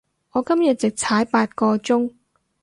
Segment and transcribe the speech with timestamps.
[0.31, 2.11] 我今日直踩八個鐘